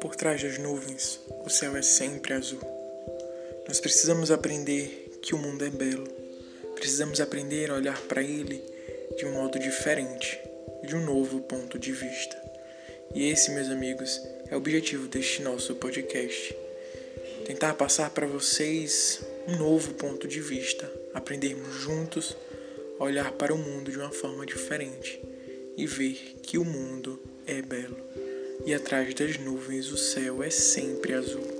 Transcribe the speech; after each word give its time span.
Por 0.00 0.16
trás 0.16 0.42
das 0.42 0.56
nuvens, 0.56 1.20
o 1.44 1.50
céu 1.50 1.76
é 1.76 1.82
sempre 1.82 2.32
azul. 2.32 2.60
Nós 3.68 3.80
precisamos 3.80 4.30
aprender 4.30 5.18
que 5.20 5.34
o 5.34 5.38
mundo 5.38 5.62
é 5.62 5.68
belo. 5.68 6.08
Precisamos 6.74 7.20
aprender 7.20 7.70
a 7.70 7.74
olhar 7.74 8.00
para 8.02 8.22
ele 8.22 8.64
de 9.18 9.26
um 9.26 9.32
modo 9.32 9.58
diferente, 9.58 10.40
de 10.82 10.96
um 10.96 11.04
novo 11.04 11.40
ponto 11.42 11.78
de 11.78 11.92
vista. 11.92 12.34
E 13.14 13.28
esse, 13.28 13.50
meus 13.50 13.68
amigos, 13.68 14.22
é 14.48 14.54
o 14.54 14.58
objetivo 14.58 15.06
deste 15.06 15.42
nosso 15.42 15.74
podcast. 15.74 16.56
Tentar 17.44 17.74
passar 17.74 18.08
para 18.08 18.26
vocês 18.26 19.20
um 19.46 19.56
novo 19.58 19.92
ponto 19.94 20.26
de 20.26 20.40
vista, 20.40 20.90
aprendermos 21.12 21.74
juntos 21.74 22.34
a 22.98 23.04
olhar 23.04 23.32
para 23.32 23.52
o 23.52 23.58
mundo 23.58 23.90
de 23.90 23.98
uma 23.98 24.12
forma 24.12 24.46
diferente 24.46 25.20
e 25.76 25.86
ver 25.86 26.38
que 26.42 26.56
o 26.56 26.64
mundo 26.64 27.20
é 27.46 27.60
belo 27.60 27.96
e 28.64 28.74
atrás 28.74 29.12
das 29.14 29.38
nuvens 29.38 29.90
o 29.90 29.96
céu 29.96 30.42
é 30.42 30.50
sempre 30.50 31.14
azul. 31.14 31.59